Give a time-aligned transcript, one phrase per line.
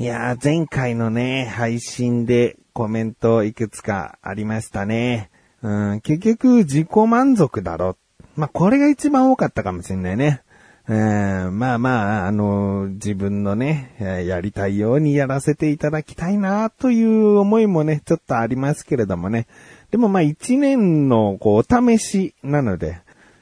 [0.00, 5.28] いやー、前回のね、配信でコメントいくつかありましたね。
[5.60, 7.96] うん、結局自己満足だろ。
[8.36, 10.42] まあ、これが一番多かったかもしれないね。
[10.88, 19.48] えー、まあまあ、あの、自分のね、やりたいようにやらせていただきたいなという思いもね、ちょっとありますけれどもね。
[19.90, 23.00] でもまあ一年のこう、お試しなので、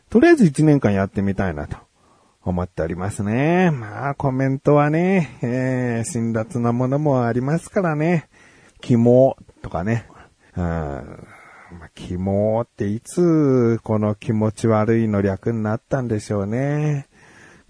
[0.08, 1.76] とりあえず一年間やってみたいなと
[2.50, 3.70] 思っておりますね。
[3.72, 8.28] まあコメントはね、えー、辛辣なものもありますからね。
[8.80, 10.06] 肝とかね。
[10.56, 17.08] うんまあ、肝っていつこの気持ち悪いの略になったんでしょうね。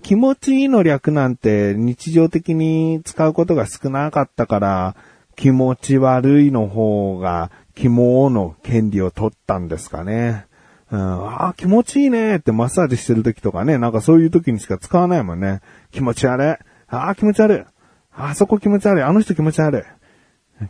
[0.02, 4.96] 気持ちいいの略なんて日常的に使うことが少なかったから、
[5.36, 10.46] 気持ち悪いの方が肝の権利を取ったんですかね。
[10.90, 15.60] うん、ああ、気持ちいいねってマッサージしてる時とかね、なんかそういう時にしか使わないもんね。
[15.90, 16.46] 気持ち悪い。
[16.88, 17.64] ああ、気持ち悪い。
[18.12, 19.02] あそこ気持ち悪い。
[19.02, 19.82] あの人気持ち悪い。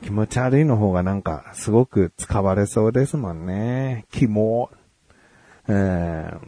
[0.02, 4.06] 気持ち悪いの方がなんかすごく使われそうですもんね。
[4.10, 4.70] 肝。
[5.68, 6.38] えー、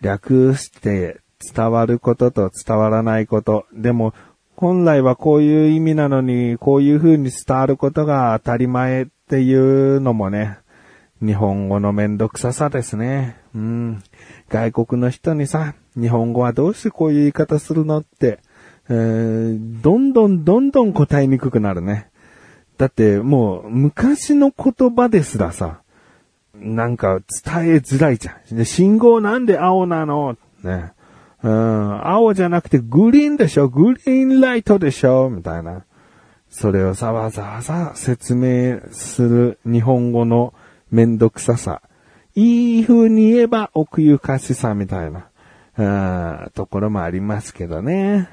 [0.00, 1.20] 略して
[1.54, 3.66] 伝わることと伝わらないこと。
[3.72, 4.14] でも、
[4.56, 10.58] 本来はこういう意味なのに、こういう風に伝わることが当たり前っていうのもね、
[11.22, 13.36] 日本語のめんどくささですね。
[13.54, 14.02] うん。
[14.48, 18.38] 外国の人にさ、日本語はどうしてこういう言い方するのって、
[18.88, 22.08] えー、どんどんどんどん答えにくくなるね。
[22.78, 25.82] だってもう昔の言葉ですらさ、
[26.54, 28.64] なんか伝えづらいじゃん。
[28.64, 30.36] 信号なんで青なの？
[30.62, 30.92] ね。
[31.42, 33.68] うん、青じゃなくてグリーンでしょ？
[33.68, 35.28] グリーンライトでしょ？
[35.30, 35.84] みたいな。
[36.48, 40.52] それをさわざわざ説明する日本語の
[40.90, 41.82] めんどくささ。
[42.34, 48.28] いい風に言えば奥ゆかしさみたいな、ところもありますけどね。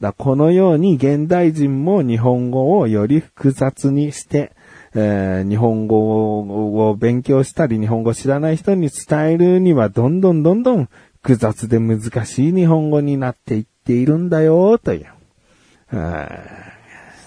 [0.00, 4.52] だこのように現代人も日本語をより複雑にして、
[4.94, 6.40] えー、日本語
[6.88, 10.88] を勉強したり日本語知らない人に伝えるにはどんどんどんどん
[11.22, 15.06] 複雑で難しい日本語になっていっているんだよ、という。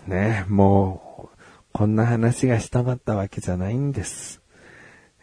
[0.07, 1.04] ね、もう、
[1.77, 4.41] こんな話がしたかったわけじゃないんです。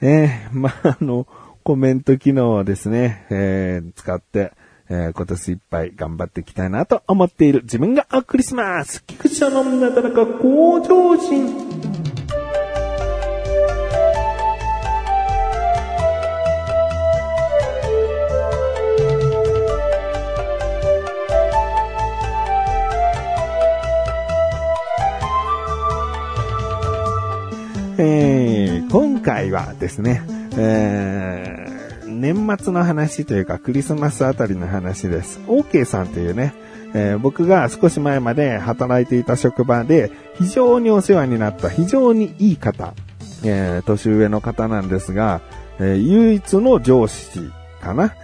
[0.02, 1.26] えー、まあ、あの、
[1.62, 4.52] コメント機能をですね、えー、使って、
[4.90, 9.02] えー、今年いっぱい頑張っていきたいなと思っている自分がお送りします。
[9.06, 11.91] 菊池のなだらか向上心。
[29.52, 30.22] はですね、
[30.56, 35.40] えー、年末の話というかクリスマスあたりの話です。
[35.46, 36.54] OK さんというね、
[36.94, 42.94] えー、僕が少し前まで働いていた職場で非常にお世話になった非常にいい方、
[43.44, 45.40] えー、年上の方なんですが、
[45.80, 48.14] え、唯一の上司かな。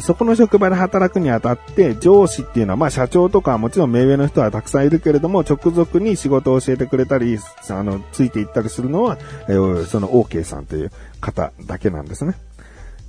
[0.00, 9.18] そこの職場で働くにあたって、上司っていうのは、まあ社長とかもちろん目上の人はたくさんいるけれども、直属に仕事を教えてくれたり、あの、ついていったりするのは、
[9.48, 9.52] え、
[9.86, 12.34] その OK さんという方だけなんですね。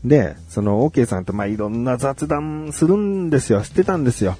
[0.04, 3.64] で、その OK さんとまあいろんな雑談するんですよ。
[3.64, 4.38] してたんですよ。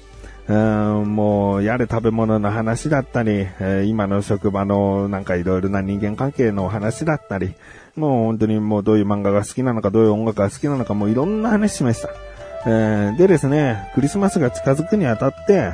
[0.52, 7.54] もう、やれ食べ物の話だったり、えー、今の職場のなんかいろいろな人間関係の話だったり、
[7.96, 12.10] もう本当にもうどういう漫画が好きなのか、どういう音楽が好きなのか、もういろんな話しました。
[12.66, 15.72] えー、でですね、クリスマスが近づくにあたって、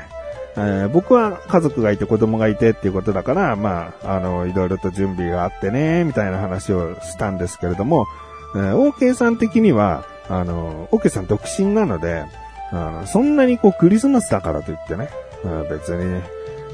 [0.57, 8.07] えー、僕は家族がいて子供がいてっていうことだから、まあ、あの、いろいろと準備があってね、みたいな話をしたんですけれども、
[8.55, 12.25] えー、OK さん的には、あの、OK さん独身なので、
[12.73, 15.11] あのそんなにこうクリスマスだからといってね、
[15.45, 16.23] うん、別に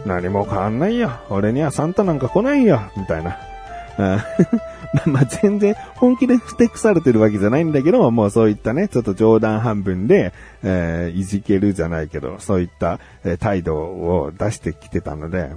[0.07, 1.11] 何も変わんないよ。
[1.29, 2.81] 俺にはサンタなんか来ないよ。
[2.97, 3.39] みたいな。
[5.07, 15.51] まあ、全然本気でふてくされてるわけじゃないんだけど、もうそういったね、ちょっと冗談半分で、えー、いじけるじゃないけど、そういった、えー、態度を出してきてたので、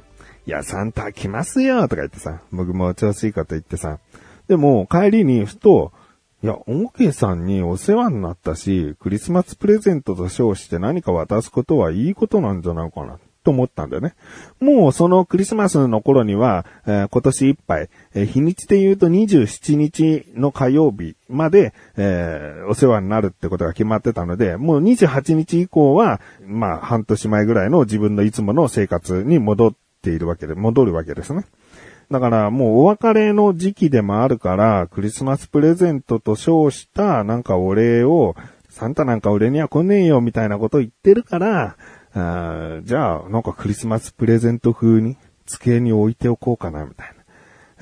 [0.47, 3.99] いや、サンタ来ますよとか言ってさ、僕も調子いいこと言ってさ、
[4.47, 5.91] でも帰りにふと、
[6.43, 13.19] いや、オーケーさんにお世話になったし、クリスマスプレゼントと称して何か渡すことはいいことなんじゃないかな。
[13.43, 14.13] と思ったんだよね。
[14.59, 31.45] もうそのクリスマスの頃には、えー、今年いっぱい、えー、日にちで言うと27日の火曜日まで、えー、お世話になるってことが決まってたので、もう28日以降は、まあ半年前ぐらいの自分のいつもの生活に戻っているわけで、戻るわけですね。
[32.11, 38.35] だからもうお別れの時期でもあるから、クリスマスプレゼントと称したなんかお礼を、
[38.69, 41.77] サンタなんか俺には来ねえよみたいなこと言ってるから、
[42.13, 45.15] あじゃあ、なんかクリスマスプレゼント風に
[45.45, 47.20] 机に置いておこうかな、みたいな。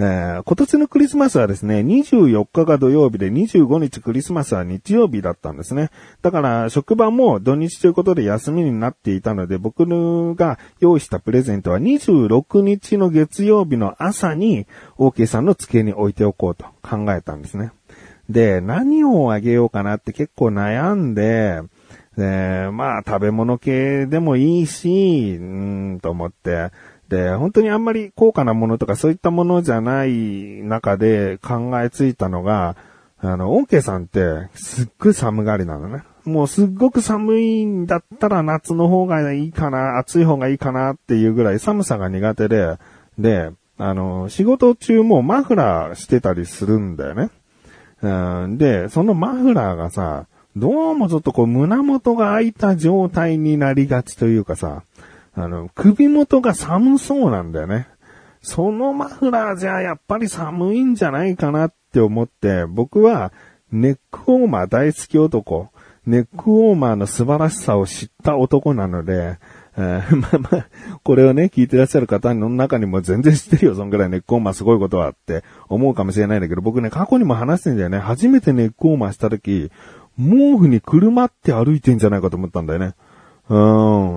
[0.02, 5.90] えー、今年のクリスマスはですね、24日が土曜日で25日クリスマスは日曜日だったんですね。
[6.22, 9.86] だから職場も土日ということで休みになっていたので、僕
[10.36, 14.68] が用意したプレゼントは26日の月曜日の朝に
[14.98, 17.72] OK さんの机に置いておこうと考えたんですね。
[18.30, 21.60] で、何をあげようかなって結構悩んで、
[22.16, 26.72] で、まあ食べ物系でもいいし、うーんと思って、
[27.10, 32.76] 本当にあんまり高価なものとかそういったものじゃない中で考えついたのが、
[33.22, 36.04] あの、オーケーさんってすっごい寒がりなのね。
[36.26, 42.78] もうすっごく寒いんだったら夏の方がいいかな、暑い方がいいかなっていうぐらい寒さが苦手で、
[43.18, 47.30] で、あの、仕事中もマフラーしてたりするんだよね。
[48.02, 54.84] うん、で、そのマフラーがさ、どうもちょっとこう胸元が開いた状態になりがちというかさ、
[55.42, 57.88] あの、首元が寒そうなんだよね。
[58.42, 63.32] そのマフラーじゃやっぱり寒いんじゃないかなって思って、僕は
[63.72, 65.70] ネックウォーマー大好き男、
[66.06, 69.40] ネックウォーマーの素晴らしさを知った男なので、
[69.78, 70.68] え、 まあまあ、
[71.04, 78.00] これをね、聞いてらっしゃる方の中にも全然知ってるよ、そんぐらいネックウォーマーすごいことはって思うかもしれないんだけど、僕ね、過去にも話してんだよね。
[78.00, 79.72] 初めてネックウォーマーした時、
[80.18, 82.96] 毛布にくるまって歩いてんじゃないかと思ったんだよね。
[83.48, 83.56] う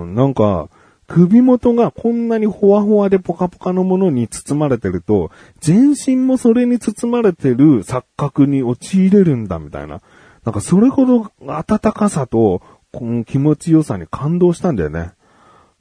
[0.05, 0.69] ん、なんか、
[1.07, 10.01] 首元がこんなにほわほわでポカポカのものに包まれてると、全身もそれに包まれてる錯覚に陥れるんだみたいな。
[10.45, 12.61] なんかそれほど暖かさと、
[12.91, 15.11] この気持ちよさに感動したんだよね。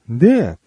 [0.09, 0.59] で、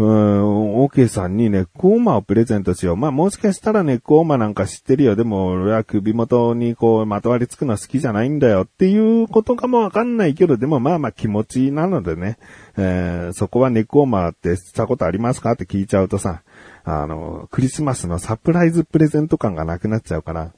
[0.00, 2.96] うん、OK さんにネックウォーマーをプレゼントしよう。
[2.96, 5.14] まあもしかしたらネックウォーマーなんか知ってるよ。
[5.14, 12.38] でも俺は首元にこうまとわりつくのは好きじゃないんだよっていうことかもわかんないけど、でもまあまあ気持ちなのでね。
[12.78, 16.40] えー、そこはネックウォーマーってしたことありますかって聞いちゃうとさ、
[16.84, 20.52] あの、クリスマスのサプライズプレゼント感がなくなっちゃうから、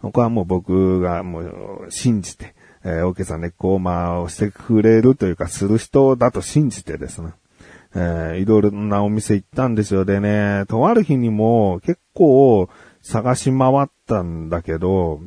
[0.00, 7.32] ここはもう僕がもう信じて、えー、OK さんネックウォーマーをしてくれるというかする人だと信じてですね。
[7.94, 10.04] えー、いろいろなお店行ったんですよ。
[10.04, 12.68] でね、とある日にも結構
[13.02, 15.20] 探し回ったんだけど、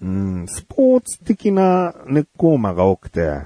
[0.00, 3.40] うん、スポーツ的なネックウォーマが多くて、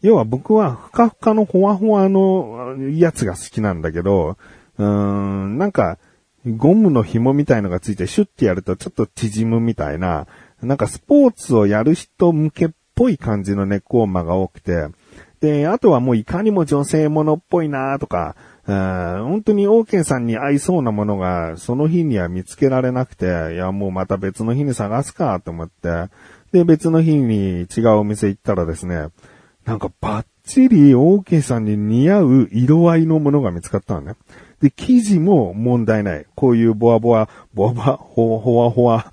[0.00, 4.36] 要は僕はふかふかのほわほわのやつが好きなんだけど、
[4.78, 5.98] うーん、なんか、
[6.46, 10.26] ゴムの紐みたいのがついてシュッてやるとちょっと縮むみたいな、
[10.62, 14.86] なんかスポーツをやる人向けっぽい感じのネックウォーマが多くて、
[15.40, 18.34] で、あとはもういかにも女性ものっぽいなとか、
[18.66, 26.08] 本当にオーケーさんに合いそうなものが、その日には見つけられなくて、いや、もうまた別の日に探すかと思って、
[26.52, 29.08] で、別の日に違うお店行ったらですね、
[29.64, 34.14] なんかバッチリオーケーさんに似合う色合いのものが見つかったのね。
[34.60, 36.26] で、生地も問題ない。
[36.34, 39.12] こういうボワボワ、ボワボワ、ほほわほわ、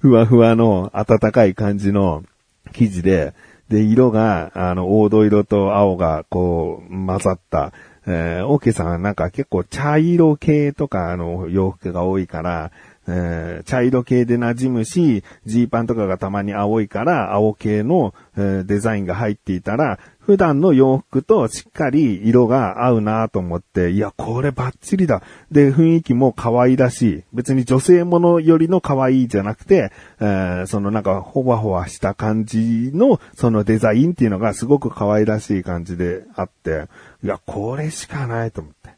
[0.00, 2.24] ふわふわの暖かい感じの
[2.72, 3.34] 生地で、
[3.68, 7.72] で、色が、あの、黄土色と青が、こう、混ざった、
[8.06, 12.70] えー、オーケーさんはなんか結構茶色系とか、あの、洋服が多いから、
[13.08, 25.22] えー、茶色系で馴染むし、ジーパンとかがたまに青いから、青系の、えー、デザインが入っていたら、普段の洋服としっかり色が合うなと思って、いや、これバッチリだ。
[25.52, 27.24] で、雰囲気も可愛らしい。
[27.32, 36.88] 別に女性ものよりの可愛いじゃなくて、えー、そのなんか、ほわほわした感じの、そのデザインっていうのがすごく可愛らしい感じであって、
[37.22, 38.90] いや、これしかないと思って。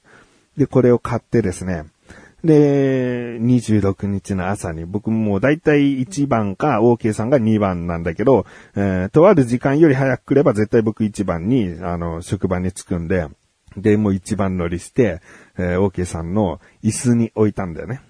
[0.57, 1.85] で、これを買ってですね、
[2.45, 13.27] で、26日の朝に僕もだいたい1番か OK さんが2番なんだけど、えー、とある時間より早く来れば絶対僕1番に、あの、職場に着くんで、
[13.77, 15.21] で、もう1番乗りして、
[15.57, 18.01] えー、OK さんの椅子に置いたんだよね。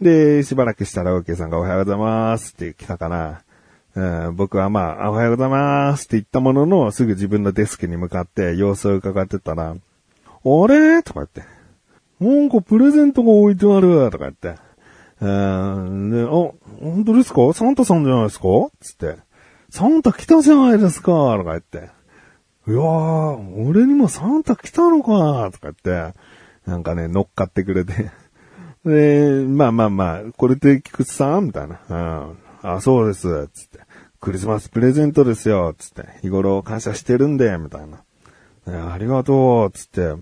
[0.00, 3.42] で、しばらくしたら OK さんがおはようございますって来たかな。
[3.96, 11.57] えー、僕はまあ、おはようございますって言ったものの、すぐ自分のデスクに向かって様子を伺ってたら、あれとか言って。
[12.20, 14.56] なんかプレゼントが置いてあるとか言って。
[15.20, 16.28] えー、で、あ、
[16.80, 17.52] 本当ですか？
[17.52, 18.46] サンタさんじゃないですか？
[18.80, 19.16] つって。
[19.70, 21.06] サンタ来たじゃないですか？
[21.36, 21.90] とか言って。
[22.68, 25.50] いやー、俺にもサンタ来たのか？
[25.52, 26.18] とか言って、
[26.66, 28.10] なんかね、乗っかってくれて。
[28.84, 31.46] で、まあまあまあ、これで菊池さん？
[31.46, 31.80] みたいな。
[31.88, 32.38] うん。
[32.62, 33.48] あ、そうです。
[33.52, 33.80] つって。
[34.20, 35.74] クリスマスプレゼントですよ。
[35.78, 36.04] つって。
[36.22, 38.04] 日頃感謝してるんで、みたいな。
[38.92, 39.70] ありがとう。
[39.70, 40.14] つって。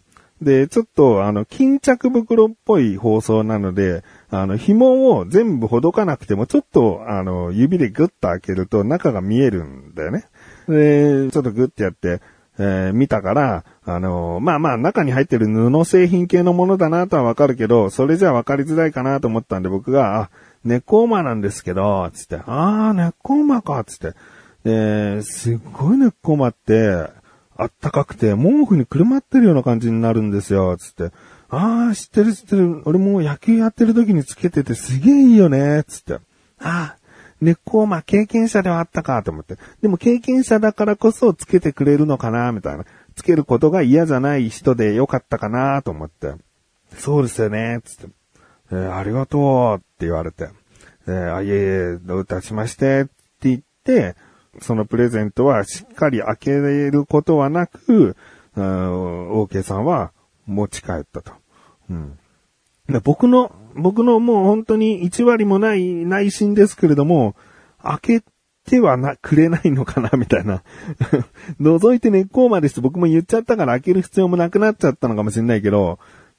[0.42, 10.24] で、ちょっと、あの、巾着袋っぽい包装なので、あの、紐を全部ほどかなくても、ちょっと、あの、指でグッと開けると中が見えるんだよね。
[10.68, 12.20] で、ちょっとグッてやって、
[12.58, 20.30] えー見たから、あのーまあまあ中に入ってる布製品系のものだなとはわかるけど、それじゃわかりづらいかなと思ったんで僕が、あ、
[20.64, 24.14] ネコーマなんですけど、つって、あー、ネコーマか、つって。
[24.64, 27.08] で、すっごいネコーマって、
[27.56, 31.10] あったかくて、毛布にくるまってるような感じになるんですよ、つって。
[31.48, 32.82] あー、知ってる知ってる。
[32.84, 36.18] 俺も野球やってる時につけててすげえいいよね、つって。
[36.60, 39.56] あー、ネコーマ経験者ではあったかと思って。
[39.82, 42.84] でも経験者だからこそつけてくれるのかなみたいな。
[43.14, 46.34] つけることが嫌じゃない人でよかったかなと思って。
[46.98, 48.08] そうですよね、つって。
[48.72, 50.48] えーありがとうって言われて。
[51.06, 53.10] えーあ、いえいえ、どういたしましてって
[53.44, 54.16] 言って、
[54.60, 58.16] そのプレゼントはしっかり開けることはなく、
[58.56, 60.12] うん、OK さんは
[60.46, 61.32] 持ち帰ったと。
[61.90, 62.18] うん。
[62.88, 67.34] で僕の、僕のもう本当に1割もない内心ですけれども、
[67.82, 68.24] 開け
[68.66, 70.62] てはな、くれないのかな、みたいな。
[71.60, 75.98] 覗いて根っこまでして僕も言っちゃったから開ける必要もなくなっちゃったのかもしれないけど、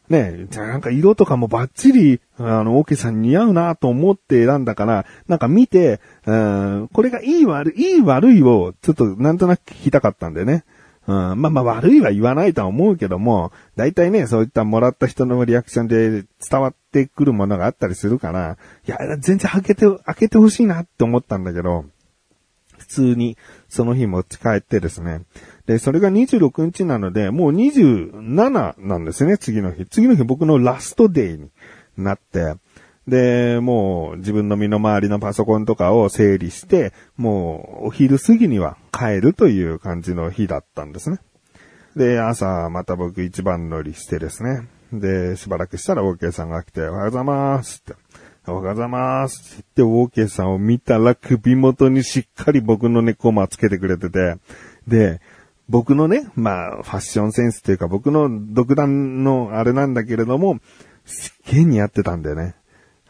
[0.10, 10.64] ねじゃあなんか色とかもバッチリ、あの、オーケーさん似合うなと思って選んだから、なんか見て、うん、これがいい悪い、いい悪いを、ちょっとなんとなく聞きたかったんでね。
[11.08, 21.86] うん、まあまあ悪いは言わないとは思うけども、大体ね、そういったもらった人のリアクションで伝わってくるものがあったりするから、いや、全然開けて、開けてほしいなって思ったんだけど、
[22.78, 23.38] 普通に
[23.70, 25.22] その日持ち帰ってですね。
[25.68, 29.86] で、それが26日なので、もう27なんですね、次の日。
[29.86, 31.52] 次の日僕のラストデイに
[31.98, 32.56] なって、
[33.06, 41.20] で、もう自分の身の回りのパソコンとかを整理して、もうお昼過ぎには帰るという感じの日だったんですね。
[41.98, 44.68] で、朝また僕一番乗りしてですね。
[44.94, 47.94] で、しばらくしたら OK さんが来て、おはようございますって。
[48.48, 54.36] おはようございますって言って OK さんを見たら首元にしっかり僕の猫マつけてくれてて、
[54.88, 55.20] で、
[55.70, 60.60] 僕のね、まあ、ファッションセンスというか僕の独断のあれなんだけれども、
[61.06, 62.56] すっげえ似合ってたんだよね。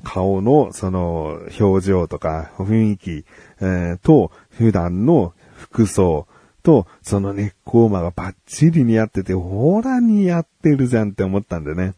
[0.04, 3.26] 顔のその表情とか雰囲気、
[3.62, 6.28] えーと普段の服装
[6.64, 11.94] とそのネックウォーマーがバッチリ似合ってて、ほら似合ってるじゃんって思ったんでね。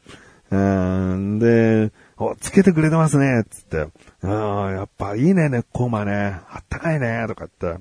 [0.51, 3.87] うんで、お、つけてくれてますね、つって。
[4.23, 6.39] ああ、やっぱいいね、ネックウォーマーね。
[6.49, 7.75] あったかいね、とかって。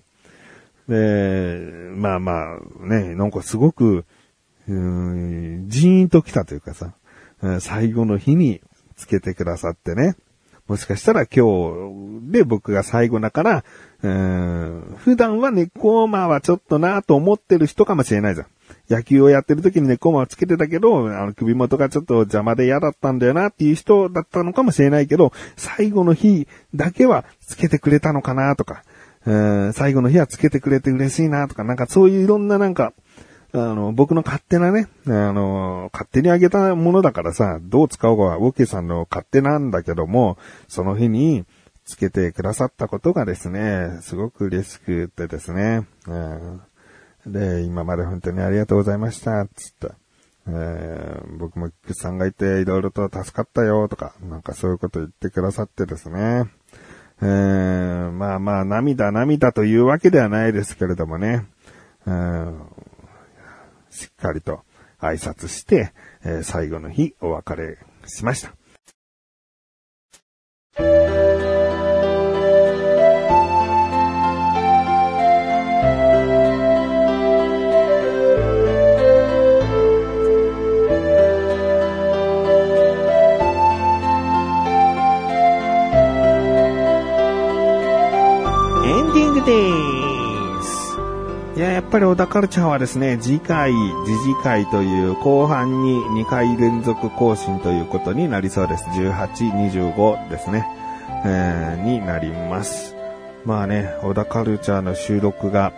[0.89, 4.05] で、まあまあ、ね、なんかすごく、
[4.69, 6.95] うーん、ジーンと来たというかさ、
[7.61, 8.61] 最後の日に
[8.97, 10.17] つけてくださってね。
[10.67, 13.65] もしかしたら今日で僕が最後だから、
[14.03, 18.47] うーん普段はネックウォーマーはちょっとなと思ってる人かもしれないじゃん。
[18.91, 28.83] 野球をやってる時にネックウォーマーをつけてたけど、あの首元がちょっと邪魔で嫌だったんだよなっていう人だったのかもしれないけど、最後の日だけはつけてくれたのかなとか、
[29.27, 32.93] うー最後の日はつけてくれて嬉しいなとか、なんかそういういろんななんか、
[33.53, 40.37] あの、僕の勝手なね、あの、勝手にあげたものだからさ、どう使おうかは、ウォッケーさんの勝手なんだけども、
[40.69, 41.47] その日に
[41.87, 46.61] つけてくださったことがですね、すごく嬉しくてですね、うん
[47.27, 49.93] で、今まで本当にありがとうございました、つって。
[50.51, 56.45] えー僕も菊池さんがいていろいろと助かったよとか、なんかそういうこと言ってくださってですね。
[57.21, 57.68] えー
[58.19, 61.47] まあまあ涙涙というわけではないですけれどもね。
[62.07, 62.61] うん
[63.91, 64.61] しっかりと
[65.01, 65.93] 挨拶して、
[66.25, 68.58] えー最後の日お別れしました。
[89.49, 90.99] です。
[91.57, 93.73] いや、やっぱり小田カルチャーはですね、次回、
[94.05, 98.85] 次次回という後半に2回連続更新ということになりそうです。
[98.91, 99.53] 18、
[99.95, 100.67] 25ですね。
[101.25, 102.95] えーになります。
[103.45, 105.73] まあね、小田カルチャーの収録が、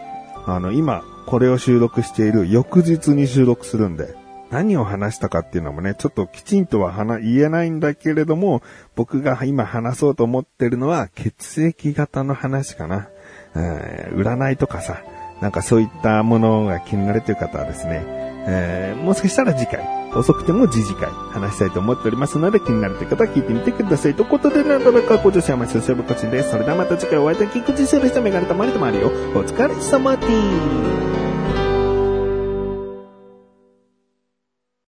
[0.46, 4.16] あの、今、これを収録している翌日に収録するんで、
[4.50, 8.62] 何を話したかっていうのもね、ちょっときちんとは話、言えないんだけれども、
[8.96, 13.08] 僕が今話そうと思ってるのは血液型の話かな。
[13.56, 15.02] えー占いとかさ、
[15.40, 18.02] なんかそういったものが気になるという方はですね、
[18.46, 19.80] えーもしかしたら次回、
[20.14, 24.14] 遅くても次次回話したいと思っておりますので気になるという方は聞いてみてください。
[24.14, 26.50] ということで、なんとなくご女子はましょう、しょぶこちです。
[26.50, 29.10] それではまた次回お会いできくじする人メガネとマリとまるよ、お
[29.42, 30.89] 疲れ様です。